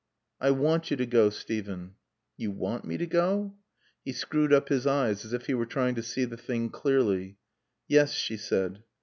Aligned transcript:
"I 0.39 0.49
want 0.49 0.89
you 0.89 0.97
to 0.97 1.05
go, 1.05 1.29
Steven." 1.29 1.93
"You 2.35 2.49
want 2.49 2.85
me 2.85 2.97
to 2.97 3.05
go?" 3.05 3.53
He 4.03 4.13
screwed 4.13 4.51
up 4.51 4.69
his 4.69 4.87
eyes 4.87 5.23
as 5.25 5.31
if 5.31 5.45
he 5.45 5.53
were 5.53 5.67
trying 5.67 5.93
to 5.93 6.01
see 6.01 6.25
the 6.25 6.37
thing 6.37 6.71
clearly. 6.71 7.37
"Yes," 7.87 8.11
she 8.13 8.37
said. 8.37 8.81